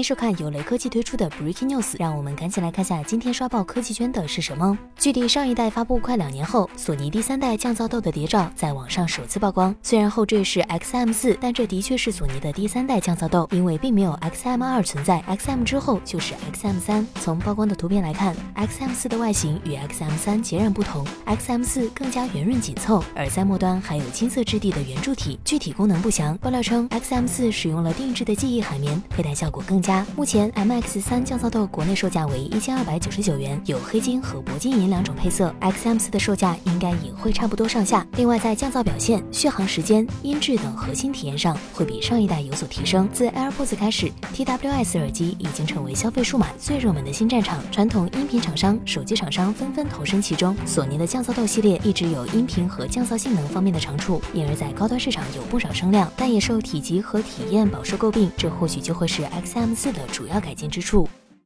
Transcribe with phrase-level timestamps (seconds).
[0.00, 4.78] 迎收看由雷科技推出的 Breaking News，让我们赶紧来看下今天刷爆科技圈的是什么。
[4.96, 9.74] 距离上一代发布快两年后，索尼第三代降噪豆的谍照在网上首次曝光。
[9.82, 17.04] 虽然后缀是 XM4，但这的确是索尼的第三代降噪豆，因为并没有 XM2 存在，XM 之后就是 XM3。
[17.16, 26.34] 从曝光的图片来看，XM4 的外形与 XM3 截然不同，XM4 更加圆润紧凑，耳塞末端还有金色质地的圆柱体，具体功能不详。
[26.38, 29.78] 爆料称，XM4 使用了定制的记忆海绵，佩戴效果更。
[29.80, 35.54] 加目前 MX 三降噪豆国内售价为一千二百九十九元，有黑金和铂金银两种配色。
[35.60, 38.06] XM 四的售价应该也会差不多上下。
[38.16, 43.08] 另外在降噪表现、续航时间、音质等核心体验上，会比上一代有所提升。
[43.12, 50.54] 自 AirPods 开始，TWS 耳机已经成为消费数码最热门的新战场，传统音频厂商、手机厂商纷纷投身其中。
[50.64, 58.30] 索尼的降噪豆系列一直有音频和降噪性能方面的长处，因而在高端市场有不少声量，但也受体积和体验饱受诟病。
[58.36, 59.79] 这或许就会是 XM。
[59.82, 61.08] 四的主要改进之处。